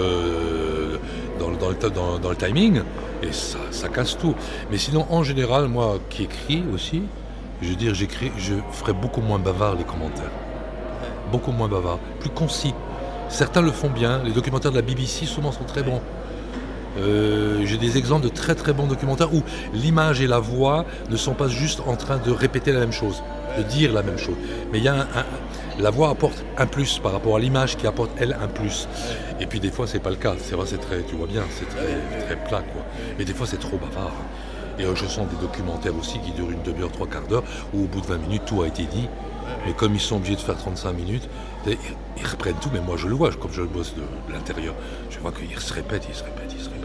dans, 1.40 2.30
le, 2.30 2.36
timing, 2.36 2.82
et 3.22 3.32
ça, 3.32 3.88
casse 3.88 4.16
tout. 4.18 4.34
Mais 4.70 4.78
sinon, 4.78 5.06
en 5.10 5.22
général, 5.22 5.68
moi 5.68 5.98
qui 6.10 6.24
écris 6.24 6.62
aussi, 6.72 7.02
je 7.62 7.70
veux 7.70 7.76
dire, 7.76 7.94
j'écris, 7.94 8.30
je 8.38 8.54
ferai 8.72 8.92
beaucoup 8.92 9.20
moins 9.20 9.38
bavard 9.38 9.74
les 9.74 9.84
commentaires. 9.84 10.30
Beaucoup 11.32 11.52
moins 11.52 11.68
bavard, 11.68 11.98
plus 12.20 12.30
concis. 12.30 12.74
Certains 13.28 13.62
le 13.62 13.70
font 13.70 13.90
bien. 13.90 14.22
Les 14.24 14.32
documentaires 14.32 14.72
de 14.72 14.76
la 14.76 14.82
BBC 14.82 15.24
souvent 15.26 15.52
sont 15.52 15.64
très 15.64 15.82
bons. 15.82 16.00
Euh, 16.98 17.64
j'ai 17.64 17.76
des 17.76 17.98
exemples 17.98 18.24
de 18.24 18.30
très 18.30 18.56
très 18.56 18.72
bons 18.72 18.86
documentaires 18.86 19.32
où 19.32 19.42
l'image 19.72 20.20
et 20.20 20.26
la 20.26 20.40
voix 20.40 20.84
ne 21.08 21.16
sont 21.16 21.34
pas 21.34 21.46
juste 21.46 21.80
en 21.86 21.94
train 21.94 22.18
de 22.18 22.32
répéter 22.32 22.72
la 22.72 22.80
même 22.80 22.92
chose, 22.92 23.22
de 23.56 23.62
dire 23.62 23.92
la 23.92 24.02
même 24.02 24.18
chose. 24.18 24.34
Mais 24.72 24.78
il 24.78 24.84
y 24.84 24.88
a 24.88 25.06
la 25.80 25.90
voix 25.90 26.10
apporte 26.10 26.44
un 26.58 26.66
plus 26.66 26.98
par 26.98 27.12
rapport 27.12 27.36
à 27.36 27.40
l'image 27.40 27.76
qui 27.76 27.86
apporte 27.86 28.10
elle 28.18 28.36
un 28.40 28.48
plus. 28.48 28.88
Et 29.40 29.46
puis 29.46 29.60
des 29.60 29.70
fois 29.70 29.86
c'est 29.86 29.98
pas 29.98 30.10
le 30.10 30.16
cas. 30.16 30.34
C'est 30.38 30.54
vrai, 30.54 30.66
c'est 30.66 30.80
très, 30.80 31.02
tu 31.02 31.16
vois 31.16 31.26
bien, 31.26 31.42
c'est 31.58 31.68
très, 31.68 32.26
très 32.26 32.36
plat. 32.48 32.62
Mais 33.18 33.24
des 33.24 33.34
fois 33.34 33.46
c'est 33.46 33.60
trop 33.60 33.78
bavard. 33.78 34.12
Et 34.78 34.84
euh, 34.84 34.94
je 34.94 35.06
sens 35.06 35.28
des 35.28 35.36
documentaires 35.36 35.96
aussi 35.98 36.18
qui 36.20 36.32
durent 36.32 36.50
une 36.50 36.62
demi-heure, 36.62 36.92
trois 36.92 37.06
quarts 37.06 37.26
d'heure, 37.26 37.44
où 37.74 37.84
au 37.84 37.86
bout 37.86 38.00
de 38.00 38.06
20 38.06 38.18
minutes 38.18 38.42
tout 38.46 38.62
a 38.62 38.66
été 38.66 38.84
dit. 38.84 39.08
Mais 39.66 39.72
comme 39.72 39.94
ils 39.94 40.00
sont 40.00 40.16
obligés 40.16 40.36
de 40.36 40.40
faire 40.40 40.56
35 40.56 40.92
minutes, 40.92 41.28
ils, 41.66 42.26
reprennent 42.26 42.56
tout, 42.60 42.70
mais 42.72 42.80
moi 42.80 42.96
je 42.96 43.08
le 43.08 43.14
vois, 43.14 43.30
comme 43.32 43.52
je 43.52 43.62
le 43.62 43.66
bosse 43.66 43.94
de, 43.94 44.32
l'intérieur, 44.32 44.74
je 45.10 45.18
vois 45.18 45.32
qu'ils 45.32 45.58
se 45.58 45.72
répètent, 45.74 46.06
ils 46.08 46.14
se 46.14 46.24
répètent, 46.24 46.52
ils 46.56 46.62
se 46.62 46.70
répètent. 46.70 46.80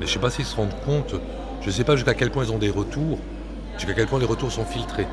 Mais 0.00 0.06
je 0.06 0.12
sais 0.12 0.18
pas 0.18 0.30
s'ils 0.30 0.44
se 0.44 0.56
rendent 0.56 0.74
compte, 0.84 1.14
je 1.60 1.66
ne 1.68 1.72
sais 1.72 1.84
pas 1.84 1.94
jusqu'à 1.94 2.14
quel 2.14 2.30
point 2.30 2.44
ils 2.44 2.52
ont 2.52 2.58
des 2.58 2.70
retours, 2.70 3.18
jusqu'à 3.76 3.94
quel 3.94 4.08
point 4.08 4.18
les 4.18 4.26
retours 4.26 4.50
sont 4.50 4.64
filtrés 4.64 5.06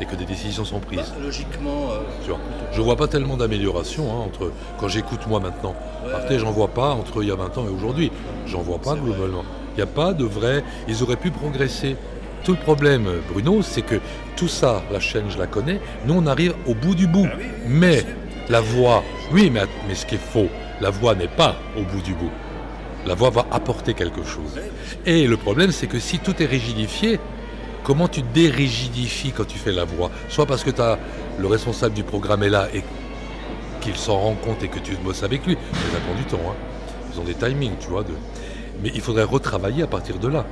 et 0.00 0.04
que 0.06 0.14
des 0.14 0.24
décisions 0.24 0.64
sont 0.64 0.80
prises. 0.80 0.98
Bah, 0.98 1.22
logiquement. 1.22 1.90
Euh, 1.92 2.34
je 2.72 2.80
vois 2.80 2.96
pas 2.96 3.08
tellement 3.08 3.36
d'amélioration 3.36 4.10
hein, 4.12 4.24
entre 4.24 4.52
quand 4.78 4.88
j'écoute 4.88 5.26
moi 5.26 5.40
maintenant. 5.40 5.74
Ouais, 6.04 6.38
j'en 6.38 6.50
vois 6.50 6.68
pas 6.68 6.90
entre 6.90 7.22
il 7.22 7.28
y 7.28 7.32
a 7.32 7.36
20 7.36 7.58
ans 7.58 7.66
et 7.66 7.70
aujourd'hui. 7.70 8.10
J'en 8.46 8.62
vois 8.62 8.78
pas 8.78 8.94
globalement. 8.94 9.44
Il 9.74 9.76
n'y 9.76 9.82
a 9.82 9.86
pas 9.86 10.12
de 10.12 10.24
vrai. 10.24 10.62
Ils 10.88 11.02
auraient 11.02 11.16
pu 11.16 11.30
progresser. 11.30 11.96
Tout 12.44 12.52
le 12.52 12.58
problème, 12.58 13.08
Bruno, 13.32 13.60
c'est 13.62 13.82
que 13.82 13.96
tout 14.36 14.48
ça, 14.48 14.82
la 14.92 15.00
chaîne, 15.00 15.30
je 15.30 15.38
la 15.38 15.46
connais. 15.46 15.80
Nous, 16.06 16.14
on 16.14 16.26
arrive 16.26 16.54
au 16.66 16.74
bout 16.74 16.94
du 16.94 17.08
bout. 17.08 17.26
Ah 17.28 17.36
mais 17.66 18.04
la 18.48 18.60
voix, 18.60 19.02
oui, 19.32 19.50
mais, 19.50 19.62
mais 19.88 19.94
ce 19.96 20.06
qui 20.06 20.14
est 20.14 20.18
faux, 20.18 20.48
la 20.80 20.90
voix 20.90 21.14
n'est 21.16 21.26
pas 21.26 21.56
au 21.76 21.82
bout 21.82 22.00
du 22.02 22.14
bout. 22.14 22.30
La 23.04 23.14
voix 23.14 23.30
va 23.30 23.46
apporter 23.50 23.94
quelque 23.94 24.22
chose. 24.24 24.60
Et 25.04 25.26
le 25.26 25.36
problème, 25.36 25.72
c'est 25.72 25.86
que 25.86 25.98
si 25.98 26.18
tout 26.18 26.40
est 26.42 26.46
rigidifié, 26.46 27.18
comment 27.86 28.08
tu 28.08 28.22
dérigidifies 28.22 29.30
quand 29.30 29.46
tu 29.46 29.58
fais 29.58 29.70
la 29.70 29.84
voix? 29.84 30.10
Soit 30.28 30.44
parce 30.44 30.64
que 30.64 30.70
le 31.38 31.46
responsable 31.46 31.94
du 31.94 32.02
programme 32.02 32.42
est 32.42 32.48
là 32.48 32.66
et 32.74 32.82
qu'il 33.80 33.94
s'en 33.94 34.18
rend 34.18 34.34
compte 34.34 34.60
et 34.64 34.68
que 34.68 34.80
tu 34.80 34.96
bosses 34.96 35.22
avec 35.22 35.46
lui. 35.46 35.56
Ça 35.72 36.00
prend 36.04 36.16
du 36.16 36.24
temps. 36.24 36.50
Hein. 36.50 36.56
Ils 37.12 37.20
ont 37.20 37.22
des 37.22 37.34
timings, 37.34 37.76
tu 37.78 37.86
vois. 37.86 38.04
Mais 38.82 38.90
il 38.92 39.00
faudrait 39.00 39.22
retravailler 39.22 39.84
à 39.84 39.86
partir 39.86 40.18
de 40.18 40.26
là. 40.26 40.44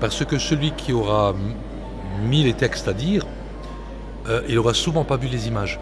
Parce 0.00 0.22
que 0.26 0.36
celui 0.36 0.72
qui 0.72 0.92
aura 0.92 1.34
mis 2.24 2.44
les 2.44 2.52
textes 2.52 2.88
à 2.88 2.92
dire, 2.92 3.26
euh, 4.28 4.42
il 4.46 4.58
aura 4.58 4.74
souvent 4.74 5.04
pas 5.04 5.16
vu 5.16 5.28
les 5.28 5.48
images. 5.48 5.80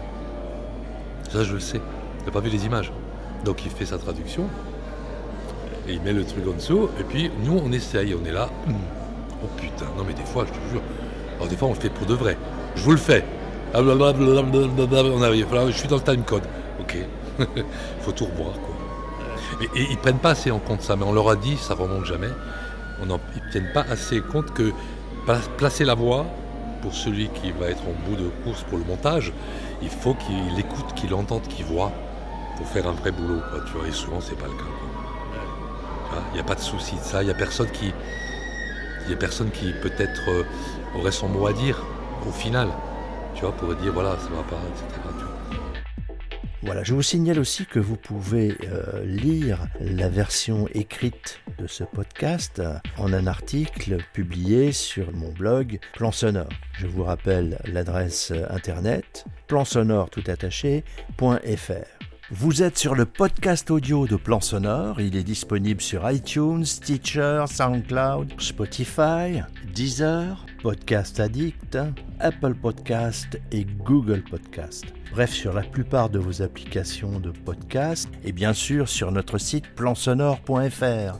Ça, 1.29 1.43
je 1.43 1.55
le 1.55 1.59
sais. 1.59 1.81
Il 2.21 2.25
n'a 2.25 2.31
pas 2.31 2.39
vu 2.39 2.49
les 2.49 2.65
images. 2.65 2.93
Donc 3.43 3.65
il 3.65 3.71
fait 3.71 3.85
sa 3.85 3.97
traduction, 3.97 4.45
et 5.87 5.93
il 5.93 6.01
met 6.01 6.13
le 6.13 6.23
truc 6.23 6.47
en 6.47 6.53
dessous, 6.53 6.89
et 6.99 7.03
puis 7.03 7.31
nous 7.45 7.57
on 7.57 7.71
essaye, 7.71 8.13
on 8.13 8.25
est 8.25 8.33
là. 8.33 8.49
Oh 9.43 9.47
putain, 9.57 9.85
non 9.97 10.03
mais 10.05 10.13
des 10.13 10.23
fois, 10.23 10.45
je 10.45 10.51
te 10.51 10.71
jure, 10.71 10.81
alors 11.37 11.47
des 11.47 11.55
fois 11.55 11.69
on 11.69 11.73
le 11.73 11.79
fait 11.79 11.89
pour 11.89 12.05
de 12.05 12.13
vrai. 12.13 12.37
Je 12.75 12.83
vous 12.83 12.91
le 12.91 12.97
fais. 12.97 13.23
On 13.73 15.21
arrive, 15.21 15.47
je 15.67 15.71
suis 15.71 15.87
dans 15.87 15.97
le 15.97 16.01
time 16.01 16.23
code. 16.23 16.43
Ok, 16.79 16.97
il 17.39 17.45
faut 18.01 18.11
tout 18.11 18.25
revoir 18.25 18.53
quoi. 18.53 18.75
Et, 19.75 19.87
ils 19.89 19.97
prennent 19.97 20.19
pas 20.19 20.31
assez 20.31 20.51
en 20.51 20.59
compte 20.59 20.81
ça, 20.81 20.95
mais 20.95 21.03
on 21.03 21.13
leur 21.13 21.29
a 21.29 21.35
dit, 21.35 21.57
ça 21.57 21.75
remonte 21.75 22.05
jamais. 22.05 22.29
On 23.01 23.05
ils 23.05 23.09
ne 23.09 23.51
tiennent 23.51 23.71
pas 23.73 23.85
assez 23.89 24.21
compte 24.21 24.53
que 24.53 24.71
placer 25.57 25.85
la 25.85 25.95
voix 25.95 26.25
pour 26.81 26.93
celui 26.93 27.29
qui 27.29 27.51
va 27.51 27.67
être 27.67 27.83
en 27.83 28.09
bout 28.09 28.15
de 28.15 28.29
course 28.43 28.63
pour 28.63 28.77
le 28.77 28.83
montage, 28.83 29.31
il 29.81 29.89
faut 29.89 30.15
qu'il 30.15 30.59
écoute, 30.59 30.93
qu'il 30.95 31.13
entende, 31.13 31.43
qu'il 31.43 31.65
voit 31.65 31.91
pour 32.57 32.67
faire 32.67 32.87
un 32.87 32.93
vrai 32.93 33.11
boulot. 33.11 33.41
tu 33.67 33.77
vois, 33.77 33.87
et 33.87 33.91
souvent 33.91 34.19
c'est 34.21 34.37
pas 34.37 34.47
le 34.47 34.53
cas. 34.53 34.63
Il 36.31 36.35
n'y 36.35 36.39
a 36.39 36.43
pas 36.43 36.55
de 36.55 36.59
souci 36.59 36.95
de 36.95 37.01
ça. 37.01 37.21
Il 37.21 37.25
n'y 37.25 37.31
a 37.31 37.35
personne 37.35 37.69
qui, 37.71 37.93
il 39.09 39.13
a 39.13 39.17
personne 39.17 39.49
qui 39.49 39.73
peut-être 39.81 40.29
euh, 40.29 40.43
aurait 40.95 41.11
son 41.11 41.27
mot 41.27 41.47
à 41.47 41.53
dire 41.53 41.83
au 42.27 42.31
final. 42.31 42.69
Tu 43.33 43.41
vois, 43.41 43.51
pourrait 43.53 43.75
dire 43.75 43.91
voilà, 43.91 44.11
ça 44.11 44.29
va 44.29 44.43
pas, 44.43 44.61
etc. 44.69 45.01
Voilà, 46.61 46.83
je 46.83 46.93
vous 46.93 47.01
signale 47.01 47.39
aussi 47.39 47.65
que 47.65 47.79
vous 47.79 47.95
pouvez 47.95 48.55
euh, 48.65 49.03
lire 49.05 49.65
la 49.79 50.09
version 50.09 50.67
écrite 50.73 51.39
de 51.57 51.65
ce 51.67 51.85
podcast 51.85 52.61
en 52.97 53.13
un 53.13 53.27
article 53.27 53.97
publié 54.13 54.73
sur 54.73 55.11
mon 55.13 55.31
blog 55.31 55.79
Plan 55.93 56.11
Sonore. 56.11 56.49
Je 56.73 56.85
vous 56.85 57.03
rappelle 57.03 57.59
l'adresse 57.65 58.31
internet 58.49 59.25
plansonore 59.47 60.09
tout 60.09 60.23
vous 62.31 62.61
êtes 62.61 62.77
sur 62.77 62.93
le 62.93 63.05
podcast 63.05 63.71
audio 63.71 64.05
de 64.05 64.15
Plan 64.15 64.39
Sonore. 64.39 65.01
Il 65.01 65.15
est 65.15 65.23
disponible 65.23 65.81
sur 65.81 66.09
iTunes, 66.11 66.63
Stitcher, 66.63 67.45
SoundCloud, 67.47 68.39
Spotify, 68.39 69.41
Deezer, 69.73 70.45
Podcast 70.61 71.19
Addict, 71.19 71.77
Apple 72.19 72.53
Podcast 72.53 73.39
et 73.51 73.65
Google 73.65 74.23
Podcast. 74.23 74.85
Bref, 75.11 75.31
sur 75.31 75.53
la 75.53 75.63
plupart 75.63 76.11
de 76.11 76.19
vos 76.19 76.43
applications 76.43 77.19
de 77.19 77.31
podcast 77.31 78.09
et 78.23 78.31
bien 78.31 78.53
sûr 78.53 78.87
sur 78.87 79.11
notre 79.11 79.39
site 79.39 79.65
plansonore.fr. 79.75 81.19